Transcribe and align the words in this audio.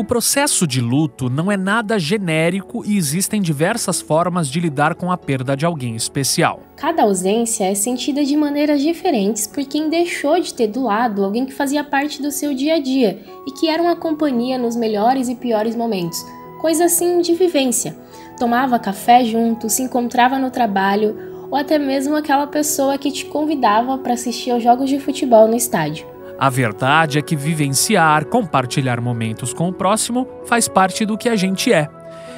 O 0.00 0.04
processo 0.04 0.66
de 0.66 0.80
luto 0.80 1.28
não 1.28 1.52
é 1.52 1.58
nada 1.58 1.98
genérico 1.98 2.82
e 2.86 2.96
existem 2.96 3.42
diversas 3.42 4.00
formas 4.00 4.48
de 4.48 4.58
lidar 4.58 4.94
com 4.94 5.12
a 5.12 5.16
perda 5.18 5.54
de 5.54 5.66
alguém 5.66 5.94
especial. 5.94 6.60
Cada 6.76 7.02
ausência 7.02 7.64
é 7.64 7.74
sentida 7.74 8.24
de 8.24 8.34
maneiras 8.34 8.80
diferentes 8.80 9.46
por 9.46 9.62
quem 9.64 9.90
deixou 9.90 10.40
de 10.40 10.54
ter 10.54 10.68
do 10.68 10.84
lado 10.84 11.22
alguém 11.22 11.44
que 11.44 11.52
fazia 11.52 11.84
parte 11.84 12.22
do 12.22 12.30
seu 12.30 12.54
dia 12.54 12.76
a 12.76 12.80
dia 12.80 13.22
e 13.46 13.50
que 13.50 13.68
era 13.68 13.82
uma 13.82 13.94
companhia 13.94 14.56
nos 14.56 14.74
melhores 14.74 15.28
e 15.28 15.34
piores 15.34 15.76
momentos, 15.76 16.24
coisa 16.60 16.86
assim 16.86 17.20
de 17.20 17.34
vivência. 17.34 17.94
Tomava 18.38 18.78
café 18.78 19.22
junto, 19.22 19.68
se 19.68 19.82
encontrava 19.82 20.38
no 20.38 20.50
trabalho 20.50 21.14
ou 21.50 21.56
até 21.58 21.78
mesmo 21.78 22.16
aquela 22.16 22.46
pessoa 22.46 22.96
que 22.96 23.10
te 23.10 23.26
convidava 23.26 23.98
para 23.98 24.14
assistir 24.14 24.50
aos 24.50 24.62
jogos 24.62 24.88
de 24.88 24.98
futebol 24.98 25.46
no 25.46 25.56
estádio. 25.56 26.19
A 26.40 26.48
verdade 26.48 27.18
é 27.18 27.22
que 27.22 27.36
vivenciar, 27.36 28.24
compartilhar 28.24 28.98
momentos 28.98 29.52
com 29.52 29.68
o 29.68 29.72
próximo 29.74 30.26
faz 30.46 30.66
parte 30.66 31.04
do 31.04 31.18
que 31.18 31.28
a 31.28 31.36
gente 31.36 31.70
é. 31.70 31.86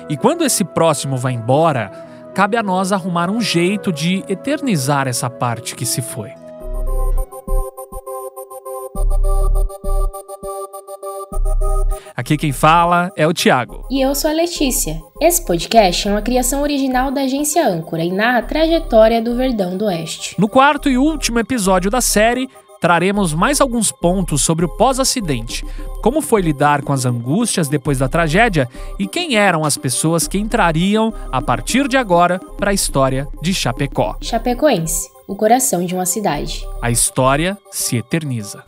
E 0.09 0.17
quando 0.17 0.43
esse 0.43 0.65
próximo 0.65 1.17
vai 1.17 1.35
embora, 1.35 1.89
cabe 2.35 2.57
a 2.57 2.65
nós 2.65 2.91
arrumar 2.91 3.31
um 3.31 3.41
jeito 3.41 3.93
de 3.93 4.25
eternizar 4.29 5.07
essa 5.07 5.31
parte 5.31 5.77
que 5.77 5.87
se 5.87 6.03
foi. 6.03 6.31
Aqui 12.17 12.37
quem 12.37 12.51
fala 12.51 13.13
é 13.17 13.25
o 13.25 13.33
Tiago. 13.33 13.87
E 13.89 14.01
eu 14.01 14.17
sou 14.17 14.31
a 14.31 14.35
Letícia. 14.35 15.01
Esse 15.21 15.45
podcast 15.45 16.09
é 16.09 16.11
uma 16.11 16.23
criação 16.23 16.63
original 16.63 17.13
da 17.13 17.21
agência 17.21 17.65
Âncora 17.65 18.03
e 18.03 18.11
narra 18.11 18.39
a 18.39 18.43
trajetória 18.43 19.23
do 19.23 19.37
Verdão 19.37 19.77
do 19.77 19.85
Oeste. 19.85 20.35
No 20.41 20.49
quarto 20.49 20.89
e 20.89 20.99
último 20.99 21.39
episódio 21.39 21.89
da 21.89 22.01
série, 22.01 22.49
traremos 22.83 23.33
mais 23.33 23.61
alguns 23.61 23.93
pontos 23.93 24.43
sobre 24.43 24.65
o 24.65 24.69
pós-acidente, 24.69 25.65
como 26.03 26.21
foi 26.21 26.43
lidar 26.43 26.83
com 26.83 26.93
as 26.93 27.07
angústias 27.07 27.69
depois 27.69 27.99
da 27.99 28.09
tragédia 28.09 28.69
e 28.99 29.07
quem 29.07 29.37
eram 29.37 29.65
as 29.65 29.77
pessoas 29.77 30.27
que 30.27 30.37
entrariam, 30.37 31.15
a 31.31 31.41
partir 31.41 31.87
de 31.87 31.97
agora, 31.97 32.41
para 32.41 32.73
a 32.73 32.75
história 32.75 33.29
de 33.41 33.55
Chapecó. 33.55 34.17
Chapecoense, 34.21 35.09
o 35.29 35.37
coração 35.37 35.87
de 35.87 35.95
uma 35.95 36.05
cidade. 36.05 36.67
A 36.83 36.91
história 36.91 37.57
se 37.71 37.97
eterniza. 37.97 38.65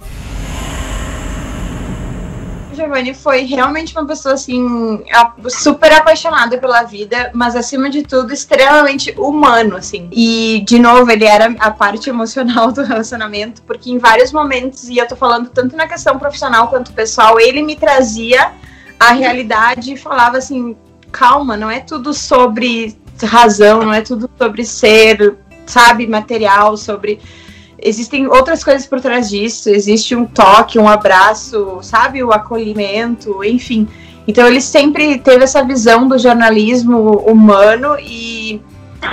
Giovanni 2.74 3.14
foi 3.14 3.42
realmente 3.42 3.96
uma 3.96 4.06
pessoa 4.06 4.34
assim 4.34 5.02
super 5.48 5.92
apaixonada 5.92 6.58
pela 6.58 6.82
vida, 6.82 7.30
mas 7.32 7.56
acima 7.56 7.88
de 7.88 8.02
tudo 8.02 8.32
extremamente 8.32 9.14
humano, 9.16 9.76
assim. 9.76 10.08
E 10.12 10.62
de 10.66 10.78
novo 10.78 11.10
ele 11.10 11.24
era 11.24 11.54
a 11.58 11.70
parte 11.70 12.10
emocional 12.10 12.72
do 12.72 12.82
relacionamento, 12.82 13.62
porque 13.62 13.90
em 13.90 13.98
vários 13.98 14.32
momentos 14.32 14.88
e 14.88 14.98
eu 14.98 15.06
tô 15.06 15.16
falando 15.16 15.48
tanto 15.48 15.76
na 15.76 15.86
questão 15.86 16.18
profissional 16.18 16.68
quanto 16.68 16.92
pessoal, 16.92 17.40
ele 17.40 17.62
me 17.62 17.76
trazia 17.76 18.52
a 18.98 19.12
realidade 19.12 19.92
e 19.92 19.96
falava 19.96 20.38
assim: 20.38 20.76
calma, 21.10 21.56
não 21.56 21.70
é 21.70 21.80
tudo 21.80 22.12
sobre 22.12 22.96
razão, 23.22 23.82
não 23.82 23.92
é 23.92 24.00
tudo 24.00 24.28
sobre 24.36 24.64
ser, 24.64 25.36
sabe, 25.66 26.06
material, 26.06 26.76
sobre 26.76 27.20
existem 27.84 28.26
outras 28.26 28.64
coisas 28.64 28.86
por 28.86 29.00
trás 29.00 29.28
disso. 29.28 29.68
Existe 29.68 30.16
um 30.16 30.24
toque, 30.24 30.78
um 30.78 30.88
abraço, 30.88 31.78
sabe? 31.82 32.24
O 32.24 32.32
acolhimento, 32.32 33.44
enfim. 33.44 33.86
Então 34.26 34.46
ele 34.46 34.60
sempre 34.60 35.18
teve 35.18 35.44
essa 35.44 35.62
visão 35.62 36.08
do 36.08 36.18
jornalismo 36.18 37.18
humano 37.18 37.96
e, 38.00 38.60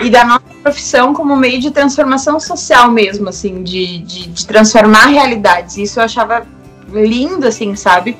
e 0.01 0.09
da 0.09 0.23
nossa 0.23 0.45
profissão 0.63 1.13
como 1.13 1.35
meio 1.35 1.59
de 1.59 1.69
transformação 1.69 2.39
social 2.39 2.89
mesmo, 2.89 3.27
assim, 3.27 3.61
de, 3.61 3.99
de, 3.99 4.27
de 4.29 4.47
transformar 4.47 5.07
realidades. 5.07 5.77
Isso 5.77 5.99
eu 5.99 6.05
achava 6.05 6.47
lindo, 6.93 7.45
assim, 7.45 7.75
sabe? 7.75 8.17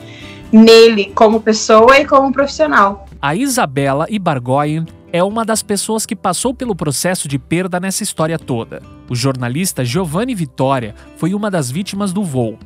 Nele 0.52 1.14
como 1.16 1.40
pessoa 1.40 1.98
e 1.98 2.06
como 2.06 2.34
profissional. 2.34 3.08
A 3.22 3.36
Isabela 3.36 4.06
Ibargoyen 4.10 4.86
é 5.14 5.22
uma 5.24 5.44
das 5.44 5.62
pessoas 5.62 6.06
que 6.06 6.16
passou 6.16 6.54
pelo 6.54 6.76
processo 6.76 7.28
de 7.28 7.38
perda 7.38 7.80
nessa 7.80 8.04
história 8.04 8.40
toda. 8.40 8.82
O 9.10 9.16
jornalista 9.16 9.84
Giovanni 9.84 10.34
Vittoria 10.34 10.96
foi 11.18 11.34
uma 11.34 11.52
das 11.52 11.70
vítimas 11.70 12.14
do 12.14 12.24
voo. 12.24 12.58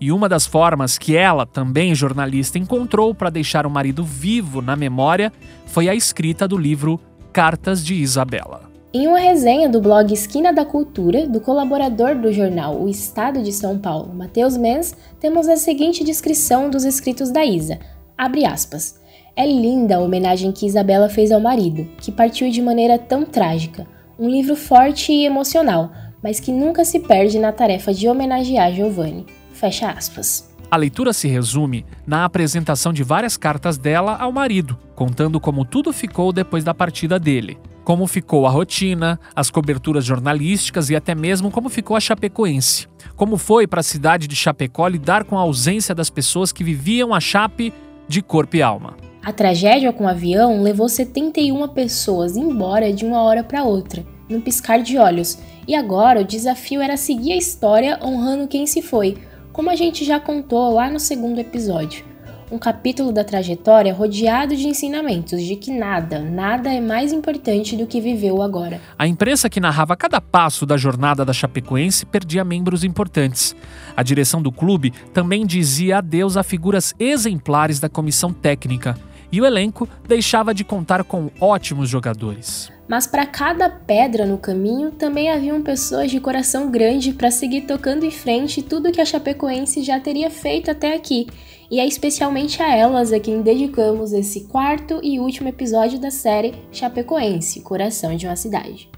E 0.00 0.12
uma 0.12 0.28
das 0.28 0.46
formas 0.46 0.96
que 0.96 1.16
ela, 1.16 1.44
também 1.44 1.94
jornalista, 1.94 2.56
encontrou 2.56 3.12
para 3.12 3.30
deixar 3.30 3.66
o 3.66 3.70
marido 3.70 4.04
vivo 4.04 4.62
na 4.62 4.76
memória 4.76 5.32
foi 5.66 5.88
a 5.88 5.94
escrita 5.94 6.46
do 6.46 6.56
livro 6.56 7.00
Cartas 7.32 7.84
de 7.84 7.94
Isabela. 7.94 8.68
Em 8.94 9.06
uma 9.08 9.18
resenha 9.18 9.68
do 9.68 9.80
blog 9.80 10.12
Esquina 10.12 10.52
da 10.52 10.64
Cultura, 10.64 11.26
do 11.26 11.40
colaborador 11.40 12.14
do 12.14 12.32
jornal 12.32 12.80
O 12.80 12.88
Estado 12.88 13.42
de 13.42 13.52
São 13.52 13.76
Paulo, 13.76 14.14
Matheus 14.14 14.56
Mens, 14.56 14.96
temos 15.20 15.48
a 15.48 15.56
seguinte 15.56 16.04
descrição 16.04 16.70
dos 16.70 16.84
escritos 16.84 17.30
da 17.30 17.44
Isa. 17.44 17.78
Abre 18.16 18.46
aspas. 18.46 18.98
É 19.38 19.46
linda 19.46 19.94
a 19.94 20.00
homenagem 20.00 20.50
que 20.50 20.66
Isabela 20.66 21.08
fez 21.08 21.30
ao 21.30 21.38
marido, 21.38 21.86
que 22.00 22.10
partiu 22.10 22.50
de 22.50 22.60
maneira 22.60 22.98
tão 22.98 23.24
trágica. 23.24 23.86
Um 24.18 24.28
livro 24.28 24.56
forte 24.56 25.12
e 25.12 25.24
emocional, 25.24 25.92
mas 26.20 26.40
que 26.40 26.50
nunca 26.50 26.84
se 26.84 26.98
perde 26.98 27.38
na 27.38 27.52
tarefa 27.52 27.94
de 27.94 28.08
homenagear 28.08 28.72
Giovanni. 28.72 29.26
Fecha 29.52 29.90
aspas. 29.92 30.52
A 30.68 30.76
leitura 30.76 31.12
se 31.12 31.28
resume 31.28 31.86
na 32.04 32.24
apresentação 32.24 32.92
de 32.92 33.04
várias 33.04 33.36
cartas 33.36 33.78
dela 33.78 34.16
ao 34.16 34.32
marido, 34.32 34.76
contando 34.96 35.38
como 35.38 35.64
tudo 35.64 35.92
ficou 35.92 36.32
depois 36.32 36.64
da 36.64 36.74
partida 36.74 37.16
dele. 37.16 37.56
Como 37.84 38.08
ficou 38.08 38.44
a 38.44 38.50
rotina, 38.50 39.20
as 39.36 39.52
coberturas 39.52 40.04
jornalísticas 40.04 40.90
e 40.90 40.96
até 40.96 41.14
mesmo 41.14 41.48
como 41.48 41.68
ficou 41.68 41.96
a 41.96 42.00
Chapecoense. 42.00 42.88
Como 43.14 43.36
foi 43.36 43.68
para 43.68 43.78
a 43.78 43.84
cidade 43.84 44.26
de 44.26 44.34
Chapecó 44.34 44.88
lidar 44.88 45.22
com 45.22 45.38
a 45.38 45.42
ausência 45.42 45.94
das 45.94 46.10
pessoas 46.10 46.50
que 46.50 46.64
viviam 46.64 47.14
a 47.14 47.20
Chape 47.20 47.72
de 48.08 48.20
corpo 48.20 48.56
e 48.56 48.62
alma. 48.62 48.96
A 49.22 49.32
tragédia 49.32 49.92
com 49.92 50.04
o 50.04 50.08
avião 50.08 50.62
levou 50.62 50.88
71 50.88 51.68
pessoas 51.68 52.36
embora 52.36 52.92
de 52.92 53.04
uma 53.04 53.20
hora 53.22 53.42
para 53.42 53.64
outra, 53.64 54.06
num 54.28 54.40
piscar 54.40 54.80
de 54.80 54.96
olhos, 54.96 55.38
e 55.66 55.74
agora 55.74 56.20
o 56.20 56.24
desafio 56.24 56.80
era 56.80 56.96
seguir 56.96 57.32
a 57.32 57.36
história 57.36 57.98
honrando 58.02 58.48
quem 58.48 58.66
se 58.66 58.80
foi, 58.80 59.18
como 59.52 59.70
a 59.70 59.76
gente 59.76 60.04
já 60.04 60.20
contou 60.20 60.72
lá 60.72 60.88
no 60.88 61.00
segundo 61.00 61.40
episódio. 61.40 62.06
Um 62.50 62.58
capítulo 62.58 63.12
da 63.12 63.22
trajetória 63.22 63.92
rodeado 63.92 64.56
de 64.56 64.66
ensinamentos 64.66 65.42
de 65.42 65.54
que 65.56 65.70
nada, 65.70 66.20
nada 66.20 66.72
é 66.72 66.80
mais 66.80 67.12
importante 67.12 67.76
do 67.76 67.86
que 67.86 68.00
viver 68.00 68.32
o 68.32 68.40
agora. 68.40 68.80
A 68.98 69.06
imprensa 69.06 69.50
que 69.50 69.60
narrava 69.60 69.94
cada 69.94 70.18
passo 70.18 70.64
da 70.64 70.78
jornada 70.78 71.26
da 71.26 71.34
Chapecoense 71.34 72.06
perdia 72.06 72.44
membros 72.44 72.84
importantes. 72.84 73.54
A 73.94 74.02
direção 74.02 74.40
do 74.40 74.50
clube 74.50 74.94
também 75.12 75.44
dizia 75.44 75.98
adeus 75.98 76.38
a 76.38 76.42
figuras 76.42 76.94
exemplares 76.98 77.78
da 77.80 77.88
comissão 77.90 78.32
técnica 78.32 78.96
e 79.30 79.40
o 79.40 79.46
elenco 79.46 79.88
deixava 80.06 80.54
de 80.54 80.64
contar 80.64 81.04
com 81.04 81.30
ótimos 81.40 81.88
jogadores. 81.88 82.70
Mas 82.88 83.06
para 83.06 83.26
cada 83.26 83.68
pedra 83.68 84.24
no 84.24 84.38
caminho 84.38 84.90
também 84.90 85.30
haviam 85.30 85.62
pessoas 85.62 86.10
de 86.10 86.18
coração 86.18 86.70
grande 86.70 87.12
para 87.12 87.30
seguir 87.30 87.62
tocando 87.62 88.04
em 88.04 88.10
frente 88.10 88.62
tudo 88.62 88.90
que 88.90 89.00
a 89.00 89.04
Chapecoense 89.04 89.82
já 89.82 90.00
teria 90.00 90.30
feito 90.30 90.70
até 90.70 90.94
aqui. 90.94 91.26
E 91.70 91.78
é 91.78 91.86
especialmente 91.86 92.62
a 92.62 92.74
elas 92.74 93.12
a 93.12 93.20
quem 93.20 93.42
dedicamos 93.42 94.14
esse 94.14 94.44
quarto 94.44 95.00
e 95.02 95.20
último 95.20 95.50
episódio 95.50 96.00
da 96.00 96.10
série 96.10 96.54
Chapecoense, 96.72 97.60
Coração 97.60 98.16
de 98.16 98.26
uma 98.26 98.36
Cidade. 98.36 98.88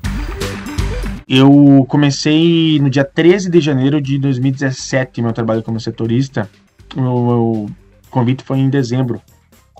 Eu 1.28 1.84
comecei 1.88 2.78
no 2.80 2.88
dia 2.88 3.04
13 3.04 3.50
de 3.50 3.60
janeiro 3.60 4.00
de 4.00 4.18
2017 4.18 5.20
meu 5.20 5.32
trabalho 5.32 5.64
como 5.64 5.80
setorista. 5.80 6.48
O 6.96 7.00
meu 7.00 7.70
convite 8.08 8.44
foi 8.44 8.58
em 8.58 8.70
dezembro 8.70 9.20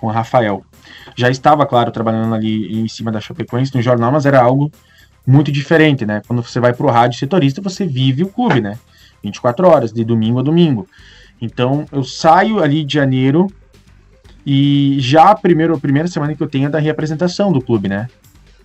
com 0.01 0.07
o 0.07 0.11
Rafael. 0.11 0.65
Já 1.15 1.29
estava, 1.29 1.67
claro, 1.67 1.93
trabalhando 1.93 2.35
ali 2.35 2.81
em 2.81 2.89
cima 2.89 3.13
da 3.13 3.21
Chapecoense 3.21 3.75
no 3.75 3.83
jornal, 3.83 4.11
mas 4.11 4.25
era 4.25 4.41
algo 4.41 4.73
muito 5.27 5.53
diferente, 5.53 6.07
né? 6.07 6.23
Quando 6.27 6.43
você 6.43 6.59
vai 6.59 6.73
para 6.73 6.87
o 6.87 6.91
rádio 6.91 7.19
setorista, 7.19 7.61
você 7.61 7.87
vive 7.87 8.25
o 8.25 8.29
clube, 8.29 8.61
né? 8.61 8.79
24 9.23 9.69
horas, 9.69 9.93
de 9.93 10.03
domingo 10.03 10.41
a 10.41 10.43
domingo. 10.43 10.89
Então, 11.41 11.85
eu 11.93 12.03
saio 12.03 12.63
ali 12.63 12.83
de 12.83 12.95
janeiro 12.95 13.47
e 14.47 14.97
já 14.99 15.31
a 15.31 15.35
primeira, 15.35 15.75
a 15.75 15.79
primeira 15.79 16.09
semana 16.09 16.35
que 16.35 16.43
eu 16.43 16.49
tenho 16.49 16.67
é 16.67 16.71
da 16.71 16.79
reapresentação 16.79 17.53
do 17.53 17.61
clube, 17.61 17.89
né? 17.89 18.09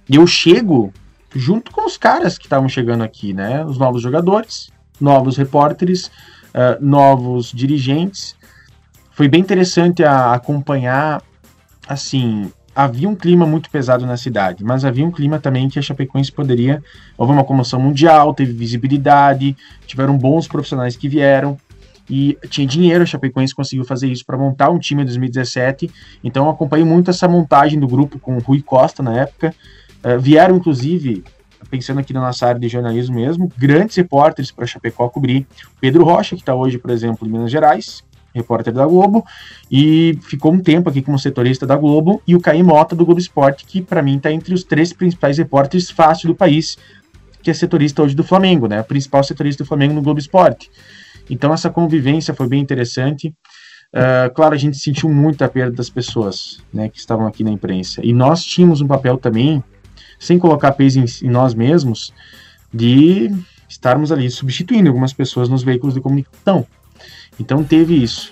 E 0.09 0.15
eu 0.15 0.25
chego 0.25 0.93
junto 1.35 1.71
com 1.71 1.85
os 1.85 1.97
caras 1.97 2.37
que 2.37 2.45
estavam 2.45 2.69
chegando 2.69 3.03
aqui, 3.03 3.33
né? 3.33 3.65
Os 3.65 3.77
novos 3.77 4.01
jogadores, 4.01 4.71
novos 4.99 5.35
repórteres, 5.35 6.07
uh, 6.07 6.79
novos 6.79 7.51
dirigentes 7.51 8.35
foi 9.15 9.29
bem 9.29 9.39
interessante 9.39 10.03
a 10.03 10.33
acompanhar, 10.33 11.23
assim, 11.87 12.51
havia 12.75 13.07
um 13.07 13.15
clima 13.15 13.45
muito 13.45 13.69
pesado 13.69 14.05
na 14.05 14.17
cidade, 14.17 14.63
mas 14.63 14.83
havia 14.83 15.05
um 15.05 15.11
clima 15.11 15.39
também 15.39 15.69
que 15.69 15.79
a 15.79 15.81
Chapecoense 15.81 16.31
poderia, 16.31 16.83
houve 17.17 17.31
uma 17.31 17.43
comoção 17.43 17.79
mundial, 17.79 18.33
teve 18.33 18.51
visibilidade, 18.51 19.55
tiveram 19.87 20.17
bons 20.17 20.47
profissionais 20.47 20.97
que 20.97 21.07
vieram, 21.07 21.57
e 22.09 22.37
tinha 22.49 22.67
dinheiro, 22.67 23.03
a 23.03 23.05
Chapecoense 23.05 23.55
conseguiu 23.55 23.85
fazer 23.85 24.07
isso 24.07 24.25
para 24.25 24.37
montar 24.37 24.69
um 24.69 24.77
time 24.77 25.01
em 25.01 25.05
2017, 25.05 25.89
então 26.23 26.49
acompanhei 26.49 26.85
muito 26.85 27.09
essa 27.09 27.27
montagem 27.27 27.79
do 27.79 27.87
grupo 27.87 28.19
com 28.19 28.35
o 28.35 28.39
Rui 28.39 28.61
Costa 28.61 29.01
na 29.01 29.21
época, 29.21 29.55
uh, 30.03 30.19
vieram 30.19 30.57
inclusive 30.57 31.23
pensando 31.69 31.99
aqui 31.99 32.13
na 32.13 32.21
nossa 32.21 32.47
área 32.47 32.59
de 32.59 32.67
jornalismo 32.67 33.15
mesmo, 33.15 33.51
grandes 33.57 33.95
repórteres 33.95 34.51
para 34.51 34.67
Chapecó 34.67 35.09
cobrir. 35.09 35.47
Pedro 35.81 36.03
Rocha, 36.03 36.35
que 36.35 36.41
está 36.41 36.53
hoje, 36.53 36.77
por 36.77 36.91
exemplo, 36.91 37.27
em 37.27 37.31
Minas 37.31 37.51
Gerais, 37.51 38.03
repórter 38.35 38.73
da 38.73 38.85
Globo, 38.85 39.25
e 39.71 40.19
ficou 40.21 40.51
um 40.53 40.59
tempo 40.59 40.89
aqui 40.89 41.01
como 41.01 41.17
setorista 41.17 41.65
da 41.65 41.77
Globo, 41.77 42.21
e 42.27 42.35
o 42.35 42.41
Caim 42.41 42.61
Mota, 42.61 42.95
do 42.95 43.05
Globo 43.05 43.19
Esporte, 43.19 43.65
que 43.65 43.81
para 43.81 44.01
mim 44.01 44.17
está 44.17 44.31
entre 44.31 44.53
os 44.53 44.63
três 44.63 44.91
principais 44.91 45.37
repórteres 45.37 45.89
fáceis 45.89 46.25
do 46.25 46.35
país, 46.35 46.77
que 47.41 47.49
é 47.49 47.53
setorista 47.53 48.03
hoje 48.03 48.15
do 48.15 48.23
Flamengo, 48.23 48.67
né? 48.67 48.81
O 48.81 48.83
principal 48.83 49.23
setorista 49.23 49.63
do 49.63 49.67
Flamengo 49.67 49.93
no 49.93 50.01
Globo 50.01 50.19
Esporte. 50.19 50.69
Então 51.29 51.53
essa 51.53 51.69
convivência 51.69 52.33
foi 52.33 52.47
bem 52.47 52.61
interessante. 52.61 53.29
Uh, 53.93 54.33
claro, 54.33 54.53
a 54.53 54.57
gente 54.57 54.77
sentiu 54.77 55.09
muito 55.09 55.43
a 55.43 55.47
perda 55.47 55.77
das 55.77 55.89
pessoas 55.89 56.59
né, 56.73 56.89
que 56.89 56.99
estavam 56.99 57.25
aqui 57.25 57.43
na 57.43 57.51
imprensa. 57.51 58.01
E 58.03 58.11
nós 58.11 58.43
tínhamos 58.43 58.81
um 58.81 58.87
papel 58.87 59.17
também, 59.17 59.63
sem 60.19 60.37
colocar 60.37 60.73
peso 60.73 60.99
em, 60.99 61.05
em 61.23 61.29
nós 61.29 61.53
mesmos, 61.53 62.13
de 62.73 63.31
estarmos 63.69 64.11
ali 64.11 64.29
substituindo 64.29 64.89
algumas 64.89 65.13
pessoas 65.13 65.47
nos 65.47 65.63
veículos 65.63 65.93
de 65.93 66.01
comunicação. 66.01 66.65
Então 67.39 67.63
teve 67.63 67.95
isso. 67.95 68.31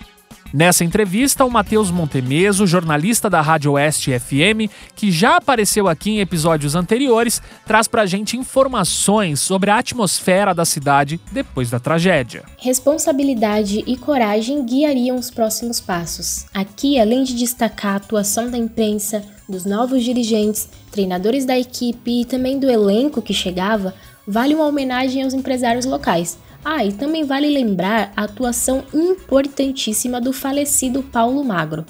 Nessa 0.53 0.83
entrevista, 0.83 1.44
o 1.44 1.50
Matheus 1.50 1.89
Montemeso, 1.89 2.67
jornalista 2.67 3.27
da 3.27 3.41
Rádio 3.41 3.71
Oeste 3.71 4.11
FM, 4.19 4.69
que 4.95 5.11
já 5.11 5.38
apareceu 5.38 5.88
aqui 5.88 6.11
em 6.11 6.19
episódios 6.19 6.75
anteriores, 6.75 7.41
traz 7.65 7.88
pra 7.88 8.05
gente 8.05 8.38
informações 8.38 9.39
sobre 9.39 9.71
a 9.71 9.79
atmosfera 9.79 10.53
da 10.53 10.63
cidade 10.63 11.19
depois 11.31 11.71
da 11.71 11.79
tragédia. 11.79 12.44
Responsabilidade 12.59 13.83
e 13.88 13.97
coragem 13.97 14.63
guiariam 14.63 15.17
os 15.17 15.31
próximos 15.31 15.79
passos. 15.79 16.45
Aqui, 16.53 17.00
além 17.00 17.23
de 17.23 17.33
destacar 17.33 17.94
a 17.94 17.97
atuação 17.97 18.51
da 18.51 18.57
imprensa, 18.57 19.23
dos 19.50 19.65
novos 19.65 20.03
dirigentes, 20.03 20.69
treinadores 20.91 21.45
da 21.45 21.57
equipe 21.57 22.21
e 22.21 22.25
também 22.25 22.59
do 22.59 22.69
elenco 22.69 23.23
que 23.23 23.33
chegava, 23.33 23.95
vale 24.27 24.53
uma 24.53 24.67
homenagem 24.67 25.23
aos 25.23 25.33
empresários 25.33 25.85
locais 25.85 26.38
ah, 26.65 26.86
e 26.86 26.94
também 26.94 27.25
vale 27.25 27.50
lembrar 27.50 28.13
a 28.15 28.24
atuação 28.24 28.83
importantíssima 28.94 30.21
do 30.21 30.31
falecido 30.31 31.04
Paulo 31.04 31.44
Magro. 31.44 31.86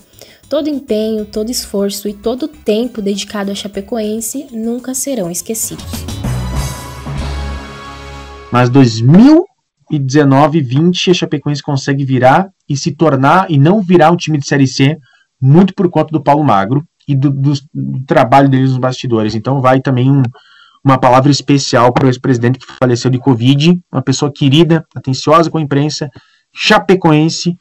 Todo 0.49 0.67
empenho, 0.67 1.25
todo 1.25 1.51
esforço 1.51 2.07
e 2.07 2.13
todo 2.13 2.47
tempo 2.47 3.01
dedicado 3.01 3.51
a 3.51 3.55
Chapecoense 3.55 4.47
nunca 4.51 4.93
serão 4.93 5.29
esquecidos. 5.29 5.85
Mas 8.51 8.69
2019 8.69 10.61
20 10.61 11.11
a 11.11 11.13
Chapecoense 11.13 11.61
consegue 11.61 12.03
virar 12.03 12.49
e 12.67 12.75
se 12.75 12.91
tornar 12.95 13.49
e 13.49 13.57
não 13.57 13.81
virar 13.81 14.11
um 14.11 14.17
time 14.17 14.37
de 14.37 14.47
Série 14.47 14.67
C 14.67 14.97
muito 15.41 15.73
por 15.73 15.89
conta 15.89 16.11
do 16.11 16.21
Paulo 16.21 16.43
Magro 16.43 16.83
e 17.07 17.15
do, 17.15 17.29
do, 17.29 17.53
do 17.73 18.05
trabalho 18.05 18.49
deles 18.49 18.69
nos 18.71 18.79
bastidores. 18.79 19.35
Então 19.35 19.61
vai 19.61 19.81
também 19.81 20.09
um, 20.09 20.23
uma 20.83 20.97
palavra 20.97 21.31
especial 21.31 21.93
para 21.93 22.05
o 22.05 22.09
ex-presidente 22.09 22.59
que 22.59 22.65
faleceu 22.79 23.09
de 23.09 23.17
Covid, 23.17 23.79
uma 23.91 24.01
pessoa 24.01 24.31
querida, 24.33 24.85
atenciosa 24.93 25.49
com 25.49 25.57
a 25.57 25.61
imprensa, 25.61 26.09
chapecoense, 26.53 27.55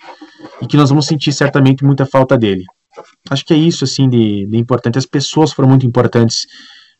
e 0.60 0.66
que 0.66 0.76
nós 0.76 0.90
vamos 0.90 1.06
sentir 1.06 1.32
certamente 1.32 1.84
muita 1.84 2.04
falta 2.04 2.36
dele. 2.36 2.64
Acho 3.30 3.44
que 3.44 3.54
é 3.54 3.56
isso, 3.56 3.84
assim, 3.84 4.08
de, 4.08 4.46
de 4.46 4.58
importante. 4.58 4.98
As 4.98 5.06
pessoas 5.06 5.52
foram 5.52 5.68
muito 5.68 5.86
importantes 5.86 6.46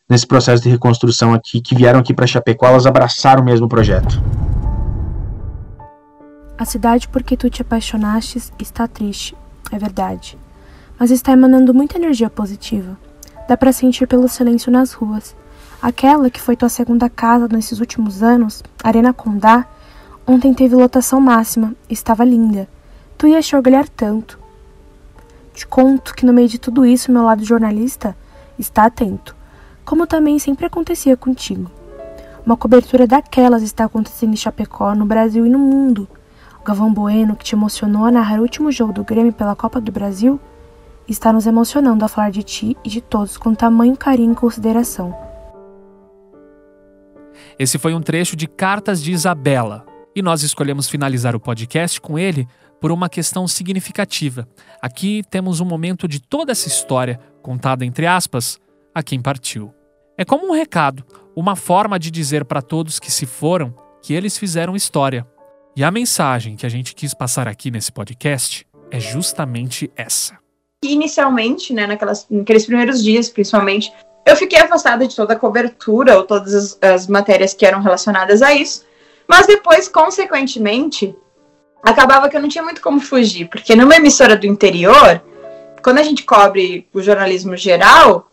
nesse 0.08 0.26
processo 0.26 0.62
de 0.62 0.68
reconstrução 0.68 1.34
aqui, 1.34 1.60
que 1.60 1.74
vieram 1.74 2.00
aqui 2.00 2.14
para 2.14 2.26
Chapecó, 2.26 2.66
elas 2.66 2.86
abraçaram 2.86 3.44
mesmo 3.44 3.68
projeto. 3.68 4.22
A 6.56 6.64
cidade 6.64 7.08
por 7.08 7.22
que 7.22 7.36
tu 7.36 7.50
te 7.50 7.62
apaixonastes 7.62 8.52
está 8.58 8.86
triste, 8.86 9.34
é 9.70 9.78
verdade. 9.78 10.38
Mas 10.98 11.10
está 11.10 11.32
emanando 11.32 11.74
muita 11.74 11.96
energia 11.98 12.30
positiva. 12.30 12.96
Dá 13.48 13.56
para 13.56 13.72
sentir 13.72 14.06
pelo 14.06 14.28
silêncio 14.28 14.70
nas 14.70 14.92
ruas, 14.92 15.34
Aquela 15.82 16.30
que 16.30 16.40
foi 16.40 16.54
tua 16.54 16.68
segunda 16.68 17.10
casa 17.10 17.48
nesses 17.48 17.80
últimos 17.80 18.22
anos, 18.22 18.62
Arena 18.84 19.12
Condá, 19.12 19.66
ontem 20.24 20.54
teve 20.54 20.76
lotação 20.76 21.20
máxima 21.20 21.74
estava 21.90 22.24
linda. 22.24 22.68
Tu 23.18 23.26
ias 23.26 23.44
te 23.44 23.56
orgulhar 23.56 23.88
tanto. 23.88 24.38
Te 25.52 25.66
conto 25.66 26.14
que 26.14 26.24
no 26.24 26.32
meio 26.32 26.48
de 26.48 26.60
tudo 26.60 26.86
isso, 26.86 27.10
meu 27.10 27.24
lado 27.24 27.44
jornalista 27.44 28.16
está 28.56 28.84
atento, 28.84 29.34
como 29.84 30.06
também 30.06 30.38
sempre 30.38 30.66
acontecia 30.66 31.16
contigo. 31.16 31.68
Uma 32.46 32.56
cobertura 32.56 33.04
daquelas 33.04 33.64
está 33.64 33.84
acontecendo 33.84 34.34
em 34.34 34.36
Chapecó, 34.36 34.94
no 34.94 35.04
Brasil 35.04 35.44
e 35.44 35.50
no 35.50 35.58
mundo. 35.58 36.06
O 36.60 36.64
Gavão 36.64 36.94
Bueno, 36.94 37.34
que 37.34 37.44
te 37.44 37.56
emocionou 37.56 38.04
a 38.04 38.12
narrar 38.12 38.38
o 38.38 38.42
último 38.42 38.70
jogo 38.70 38.92
do 38.92 39.02
Grêmio 39.02 39.32
pela 39.32 39.56
Copa 39.56 39.80
do 39.80 39.90
Brasil, 39.90 40.38
está 41.08 41.32
nos 41.32 41.44
emocionando 41.44 42.04
a 42.04 42.08
falar 42.08 42.30
de 42.30 42.44
ti 42.44 42.76
e 42.84 42.88
de 42.88 43.00
todos 43.00 43.36
com 43.36 43.52
tamanho 43.52 43.96
carinho 43.96 44.30
e 44.30 44.36
consideração. 44.36 45.31
Esse 47.62 47.78
foi 47.78 47.94
um 47.94 48.02
trecho 48.02 48.34
de 48.34 48.48
Cartas 48.48 49.00
de 49.00 49.12
Isabela, 49.12 49.86
e 50.16 50.20
nós 50.20 50.42
escolhemos 50.42 50.88
finalizar 50.88 51.36
o 51.36 51.38
podcast 51.38 52.00
com 52.00 52.18
ele 52.18 52.48
por 52.80 52.90
uma 52.90 53.08
questão 53.08 53.46
significativa. 53.46 54.48
Aqui 54.82 55.22
temos 55.30 55.60
um 55.60 55.64
momento 55.64 56.08
de 56.08 56.20
toda 56.20 56.50
essa 56.50 56.66
história, 56.66 57.20
contada 57.40 57.84
entre 57.84 58.04
aspas, 58.04 58.58
a 58.92 59.00
quem 59.00 59.22
partiu. 59.22 59.72
É 60.18 60.24
como 60.24 60.48
um 60.48 60.52
recado, 60.52 61.04
uma 61.36 61.54
forma 61.54 62.00
de 62.00 62.10
dizer 62.10 62.44
para 62.44 62.60
todos 62.60 62.98
que 62.98 63.12
se 63.12 63.26
foram 63.26 63.72
que 64.02 64.12
eles 64.12 64.36
fizeram 64.36 64.74
história. 64.74 65.24
E 65.76 65.84
a 65.84 65.90
mensagem 65.92 66.56
que 66.56 66.66
a 66.66 66.68
gente 66.68 66.96
quis 66.96 67.14
passar 67.14 67.46
aqui 67.46 67.70
nesse 67.70 67.92
podcast 67.92 68.66
é 68.90 68.98
justamente 68.98 69.88
essa. 69.94 70.36
Inicialmente, 70.84 71.72
né, 71.72 71.86
naquelas, 71.86 72.26
naqueles 72.28 72.66
primeiros 72.66 73.04
dias, 73.04 73.28
principalmente, 73.28 73.92
eu 74.24 74.36
fiquei 74.36 74.58
afastada 74.58 75.06
de 75.06 75.14
toda 75.14 75.34
a 75.34 75.38
cobertura 75.38 76.16
ou 76.16 76.24
todas 76.24 76.54
as, 76.54 76.78
as 76.80 77.06
matérias 77.06 77.54
que 77.54 77.66
eram 77.66 77.80
relacionadas 77.80 78.42
a 78.42 78.52
isso. 78.52 78.84
Mas 79.26 79.46
depois, 79.46 79.88
consequentemente, 79.88 81.14
acabava 81.82 82.28
que 82.28 82.36
eu 82.36 82.40
não 82.40 82.48
tinha 82.48 82.62
muito 82.62 82.80
como 82.80 83.00
fugir, 83.00 83.48
porque 83.48 83.74
numa 83.74 83.96
emissora 83.96 84.36
do 84.36 84.46
interior, 84.46 85.22
quando 85.82 85.98
a 85.98 86.02
gente 86.02 86.22
cobre 86.22 86.88
o 86.92 87.02
jornalismo 87.02 87.56
geral, 87.56 88.28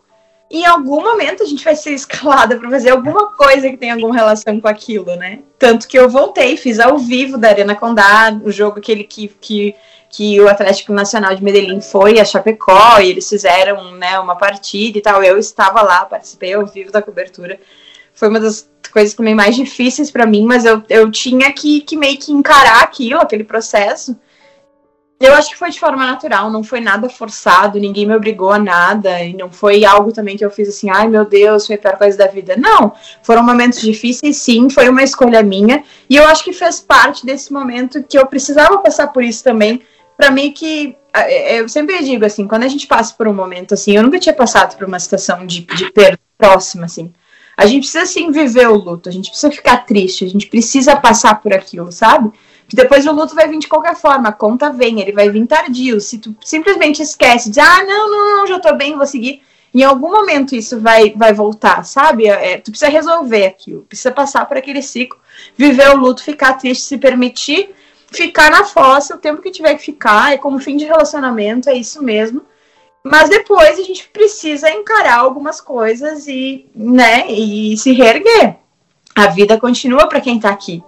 em 0.50 0.66
algum 0.66 1.00
momento 1.00 1.42
a 1.42 1.46
gente 1.46 1.64
vai 1.64 1.76
ser 1.76 1.92
escalada 1.92 2.56
para 2.56 2.70
fazer 2.70 2.90
alguma 2.90 3.32
coisa 3.32 3.70
que 3.70 3.76
tenha 3.76 3.94
alguma 3.94 4.14
relação 4.14 4.60
com 4.60 4.68
aquilo, 4.68 5.14
né? 5.16 5.40
Tanto 5.58 5.86
que 5.86 5.98
eu 5.98 6.08
voltei, 6.08 6.56
fiz 6.56 6.80
ao 6.80 6.98
vivo 6.98 7.38
da 7.38 7.48
Arena 7.48 7.74
Condá, 7.74 8.36
o 8.44 8.50
jogo 8.50 8.78
aquele 8.78 9.04
que, 9.04 9.28
que 9.40 9.74
que 10.10 10.40
o 10.40 10.48
Atlético 10.48 10.92
Nacional 10.92 11.36
de 11.36 11.42
Medellín 11.42 11.80
foi 11.80 12.18
a 12.18 12.24
Chapecó 12.24 12.98
e 12.98 13.08
eles 13.08 13.28
fizeram 13.28 13.92
né, 13.92 14.18
uma 14.18 14.34
partida 14.34 14.98
e 14.98 15.00
tal. 15.00 15.22
Eu 15.22 15.38
estava 15.38 15.80
lá, 15.82 16.04
participei 16.04 16.52
ao 16.52 16.66
vivo 16.66 16.90
da 16.90 17.00
cobertura. 17.00 17.58
Foi 18.12 18.28
uma 18.28 18.40
das 18.40 18.68
coisas 18.92 19.14
também 19.14 19.36
mais 19.36 19.54
difíceis 19.54 20.10
para 20.10 20.26
mim, 20.26 20.44
mas 20.44 20.64
eu, 20.64 20.82
eu 20.88 21.08
tinha 21.12 21.52
que, 21.52 21.80
que 21.82 21.96
meio 21.96 22.18
que 22.18 22.32
encarar 22.32 22.82
aquilo, 22.82 23.20
aquele 23.20 23.44
processo. 23.44 24.16
Eu 25.20 25.34
acho 25.34 25.50
que 25.50 25.56
foi 25.56 25.70
de 25.70 25.78
forma 25.78 26.04
natural, 26.04 26.50
não 26.50 26.64
foi 26.64 26.80
nada 26.80 27.08
forçado, 27.08 27.78
ninguém 27.78 28.06
me 28.06 28.16
obrigou 28.16 28.50
a 28.50 28.58
nada, 28.58 29.22
e 29.22 29.34
não 29.34 29.52
foi 29.52 29.84
algo 29.84 30.10
também 30.12 30.34
que 30.34 30.44
eu 30.44 30.50
fiz 30.50 30.66
assim, 30.70 30.88
ai 30.88 31.08
meu 31.08 31.26
Deus, 31.26 31.66
foi 31.66 31.76
a 31.76 31.78
pior 31.78 31.98
coisa 31.98 32.16
da 32.16 32.26
vida. 32.26 32.56
Não, 32.56 32.94
foram 33.22 33.42
momentos 33.42 33.82
difíceis, 33.82 34.38
sim, 34.38 34.70
foi 34.70 34.88
uma 34.88 35.02
escolha 35.02 35.42
minha, 35.42 35.84
e 36.08 36.16
eu 36.16 36.24
acho 36.24 36.42
que 36.42 36.54
fez 36.54 36.80
parte 36.80 37.26
desse 37.26 37.52
momento 37.52 38.02
que 38.02 38.18
eu 38.18 38.26
precisava 38.26 38.78
passar 38.78 39.08
por 39.08 39.22
isso 39.22 39.44
também, 39.44 39.82
para 40.20 40.30
mim 40.30 40.52
que 40.52 40.94
é, 41.14 41.60
eu 41.60 41.68
sempre 41.68 42.04
digo 42.04 42.26
assim, 42.26 42.46
quando 42.46 42.64
a 42.64 42.68
gente 42.68 42.86
passa 42.86 43.14
por 43.14 43.26
um 43.26 43.32
momento 43.32 43.72
assim, 43.72 43.96
eu 43.96 44.02
nunca 44.02 44.18
tinha 44.18 44.34
passado 44.34 44.76
por 44.76 44.86
uma 44.86 45.00
situação 45.00 45.46
de, 45.46 45.62
de 45.62 45.90
perda 45.92 46.20
próxima 46.36 46.84
assim. 46.84 47.10
A 47.56 47.66
gente 47.66 47.84
precisa 47.84 48.04
sim 48.04 48.30
viver 48.30 48.68
o 48.68 48.76
luto, 48.76 49.08
a 49.08 49.12
gente 49.12 49.30
precisa 49.30 49.50
ficar 49.50 49.78
triste, 49.78 50.24
a 50.24 50.28
gente 50.28 50.46
precisa 50.46 50.94
passar 50.94 51.40
por 51.40 51.54
aquilo, 51.54 51.90
sabe? 51.90 52.30
Que 52.68 52.76
depois 52.76 53.06
o 53.06 53.12
luto 53.12 53.34
vai 53.34 53.48
vir 53.48 53.58
de 53.58 53.66
qualquer 53.66 53.96
forma, 53.96 54.28
a 54.28 54.32
conta 54.32 54.70
vem, 54.70 55.00
ele 55.00 55.12
vai 55.12 55.28
vir 55.30 55.46
tardio. 55.46 56.00
Se 56.00 56.18
tu 56.18 56.36
simplesmente 56.42 57.02
esquece, 57.02 57.48
diz, 57.48 57.58
ah, 57.58 57.82
não, 57.84 58.10
não, 58.10 58.36
não, 58.36 58.46
já 58.46 58.60
tô 58.60 58.74
bem, 58.74 58.96
vou 58.96 59.06
seguir. 59.06 59.42
Em 59.74 59.82
algum 59.82 60.10
momento 60.10 60.54
isso 60.54 60.80
vai, 60.80 61.14
vai 61.16 61.32
voltar, 61.32 61.84
sabe? 61.84 62.26
É, 62.28 62.58
tu 62.58 62.70
precisa 62.70 62.90
resolver 62.90 63.46
aquilo, 63.46 63.82
precisa 63.82 64.10
passar 64.10 64.46
por 64.46 64.56
aquele 64.56 64.82
ciclo, 64.82 65.18
viver 65.56 65.90
o 65.90 65.96
luto, 65.96 66.22
ficar 66.22 66.54
triste, 66.54 66.84
se 66.84 66.98
permitir 66.98 67.74
ficar 68.10 68.50
na 68.50 68.64
fossa 68.64 69.14
o 69.14 69.18
tempo 69.18 69.40
que 69.40 69.50
tiver 69.50 69.74
que 69.74 69.84
ficar, 69.84 70.32
é 70.32 70.38
como 70.38 70.58
fim 70.58 70.76
de 70.76 70.84
relacionamento, 70.84 71.68
é 71.68 71.74
isso 71.74 72.02
mesmo. 72.02 72.42
Mas 73.02 73.30
depois 73.30 73.78
a 73.78 73.82
gente 73.82 74.08
precisa 74.08 74.70
encarar 74.70 75.18
algumas 75.18 75.60
coisas 75.60 76.26
e, 76.26 76.68
né, 76.74 77.30
e 77.30 77.76
se 77.76 77.92
reerguer. 77.92 78.56
A 79.16 79.28
vida 79.28 79.58
continua 79.58 80.06
para 80.06 80.20
quem 80.20 80.36
está 80.36 80.50
aqui. 80.50 80.82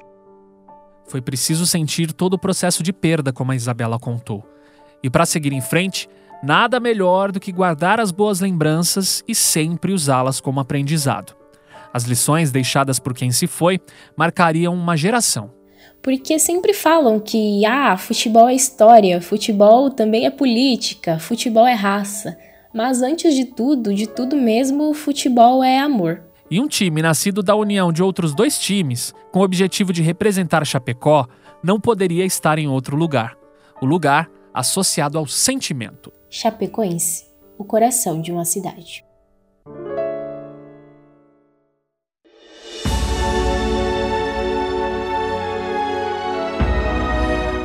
Foi 1.07 1.21
preciso 1.21 1.67
sentir 1.67 2.13
todo 2.13 2.35
o 2.35 2.39
processo 2.39 2.83
de 2.83 2.93
perda, 2.93 3.33
como 3.33 3.53
a 3.53 3.57
Isabela 3.57 3.99
contou. 3.99 4.47
E 5.03 5.09
para 5.09 5.27
seguir 5.27 5.53
em 5.53 5.61
frente, 5.61 6.09
nada 6.43 6.79
melhor 6.79 7.33
do 7.33 7.41
que 7.41 7.51
guardar 7.51 7.99
as 7.99 8.11
boas 8.11 8.41
lembranças 8.41 9.25
e 9.27 9.35
sempre 9.35 9.93
usá-las 9.93 10.41
como 10.41 10.61
aprendizado. 10.61 11.35
As 11.93 12.05
lições 12.05 12.51
deixadas 12.51 12.99
por 12.99 13.15
quem 13.15 13.33
se 13.33 13.47
foi 13.47 13.81
marcariam 14.17 14.75
uma 14.75 14.97
geração 14.97 15.62
porque 16.03 16.39
sempre 16.39 16.75
falam 16.75 17.21
que 17.21 17.65
ah, 17.65 17.97
futebol 17.97 18.49
é 18.49 18.55
história, 18.55 19.21
futebol 19.21 19.89
também 19.89 20.27
é 20.27 20.31
política, 20.31 21.19
futebol 21.19 21.67
é 21.67 21.75
raça. 21.75 22.37
Mas 22.75 23.03
antes 23.03 23.35
de 23.35 23.45
tudo, 23.45 23.95
de 23.95 24.07
tudo 24.07 24.35
mesmo, 24.35 24.93
futebol 24.93 25.63
é 25.63 25.79
amor. 25.79 26.23
E 26.51 26.61
um 26.61 26.67
time 26.67 27.01
nascido 27.01 27.43
da 27.43 27.55
união 27.55 27.93
de 27.93 28.03
outros 28.03 28.35
dois 28.35 28.59
times, 28.59 29.15
com 29.31 29.41
o 29.41 29.45
objetivo 29.45 29.93
de 29.93 30.03
representar 30.03 30.67
Chapecó, 30.67 31.27
não 31.63 31.79
poderia 31.81 32.25
estar 32.25 32.59
em 32.59 32.67
outro 32.67 32.97
lugar. 32.97 33.37
O 33.81 33.87
lugar 33.87 34.29
associado 34.53 35.17
ao 35.17 35.27
sentimento. 35.27 36.13
Chapecoense, 36.29 37.25
o 37.57 37.65
coração 37.65 38.21
de 38.21 38.33
uma 38.33 38.45
cidade. 38.45 39.05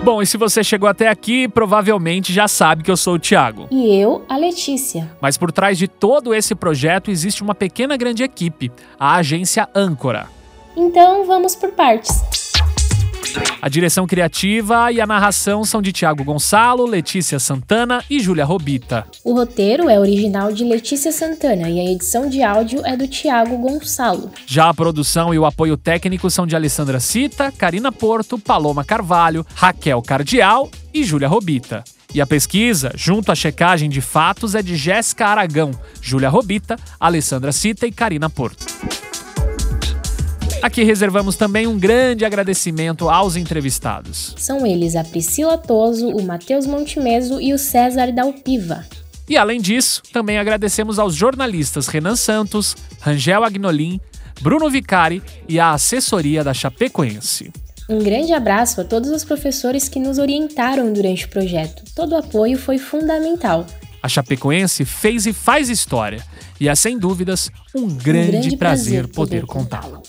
Bom, 0.07 0.21
e 0.21 0.25
se 0.25 0.37
você 0.37 0.63
chegou 0.63 0.87
até 0.87 1.09
aqui, 1.09 1.49
provavelmente 1.49 2.31
já 2.31 2.47
sabe 2.47 2.81
que 2.81 2.89
eu 2.89 2.95
sou 2.95 3.15
o 3.15 3.19
Thiago. 3.19 3.67
E 3.69 3.93
eu, 3.93 4.23
a 4.29 4.37
Letícia. 4.37 5.11
Mas 5.19 5.37
por 5.37 5.51
trás 5.51 5.77
de 5.77 5.85
todo 5.85 6.33
esse 6.33 6.55
projeto 6.55 7.11
existe 7.11 7.43
uma 7.43 7.53
pequena 7.53 7.97
grande 7.97 8.23
equipe, 8.23 8.71
a 8.97 9.17
agência 9.17 9.67
Âncora. 9.75 10.29
Então 10.77 11.25
vamos 11.25 11.57
por 11.57 11.71
partes. 11.71 12.21
A 13.61 13.69
direção 13.69 14.07
criativa 14.07 14.91
e 14.91 15.01
a 15.01 15.05
narração 15.05 15.65
são 15.65 15.81
de 15.81 15.91
Tiago 15.91 16.23
Gonçalo, 16.23 16.85
Letícia 16.85 17.39
Santana 17.39 18.03
e 18.09 18.19
Júlia 18.19 18.45
Robita. 18.45 19.05
O 19.23 19.33
roteiro 19.33 19.89
é 19.89 19.99
original 19.99 20.51
de 20.51 20.63
Letícia 20.63 21.11
Santana 21.11 21.69
e 21.69 21.79
a 21.79 21.91
edição 21.91 22.29
de 22.29 22.41
áudio 22.43 22.85
é 22.85 22.95
do 22.95 23.07
Tiago 23.07 23.57
Gonçalo. 23.57 24.31
Já 24.45 24.69
a 24.69 24.73
produção 24.73 25.33
e 25.33 25.39
o 25.39 25.45
apoio 25.45 25.75
técnico 25.75 26.29
são 26.29 26.47
de 26.47 26.55
Alessandra 26.55 26.99
Cita, 26.99 27.51
Karina 27.51 27.91
Porto, 27.91 28.37
Paloma 28.37 28.83
Carvalho, 28.83 29.45
Raquel 29.55 30.01
Cardial 30.01 30.69
e 30.93 31.03
Júlia 31.03 31.27
Robita. 31.27 31.83
E 32.13 32.21
a 32.21 32.25
pesquisa, 32.25 32.91
junto 32.95 33.31
à 33.31 33.35
checagem 33.35 33.89
de 33.89 34.01
fatos, 34.01 34.55
é 34.55 34.61
de 34.61 34.75
Jéssica 34.75 35.27
Aragão, 35.27 35.71
Júlia 36.01 36.29
Robita, 36.29 36.77
Alessandra 36.99 37.51
Cita 37.51 37.85
e 37.85 37.91
Karina 37.91 38.29
Porto. 38.29 38.65
Aqui 40.61 40.83
reservamos 40.83 41.35
também 41.35 41.67
um 41.67 41.77
grande 41.77 42.25
agradecimento 42.25 43.09
aos 43.09 43.35
entrevistados. 43.35 44.33
São 44.37 44.65
eles 44.65 44.95
a 44.95 45.03
Priscila 45.03 45.57
Toso, 45.57 46.09
o 46.09 46.23
Matheus 46.23 46.65
Montemeso 46.65 47.39
e 47.39 47.53
o 47.53 47.59
César 47.59 48.11
Dalpiva. 48.11 48.83
E 49.29 49.37
além 49.37 49.61
disso, 49.61 50.01
também 50.11 50.37
agradecemos 50.37 50.97
aos 50.97 51.13
jornalistas 51.13 51.87
Renan 51.87 52.15
Santos, 52.15 52.75
Rangel 52.99 53.43
Agnolin, 53.43 53.99
Bruno 54.41 54.69
Vicari 54.69 55.21
e 55.47 55.59
a 55.59 55.71
assessoria 55.73 56.43
da 56.43 56.53
Chapecoense. 56.53 57.51
Um 57.89 57.99
grande 57.99 58.33
abraço 58.33 58.81
a 58.81 58.83
todos 58.83 59.09
os 59.09 59.23
professores 59.23 59.87
que 59.87 59.99
nos 59.99 60.17
orientaram 60.17 60.91
durante 60.91 61.25
o 61.25 61.29
projeto. 61.29 61.83
Todo 61.95 62.13
o 62.13 62.17
apoio 62.17 62.57
foi 62.57 62.77
fundamental. 62.77 63.65
A 64.01 64.09
Chapecoense 64.09 64.85
fez 64.85 65.25
e 65.25 65.33
faz 65.33 65.69
história, 65.69 66.23
e 66.59 66.67
é 66.67 66.75
sem 66.75 66.97
dúvidas 66.97 67.51
um 67.73 67.87
grande, 67.87 67.89
um 67.89 68.31
grande 68.31 68.57
prazer, 68.57 68.57
prazer 68.57 69.07
poder, 69.07 69.41
poder 69.41 69.45
contá-la. 69.45 70.01